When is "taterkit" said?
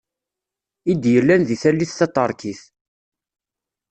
1.99-2.61